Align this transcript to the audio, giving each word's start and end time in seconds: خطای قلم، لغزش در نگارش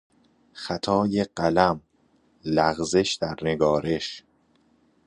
خطای 0.53 1.23
قلم، 1.35 1.81
لغزش 2.45 3.17
در 3.21 3.35
نگارش 3.41 4.23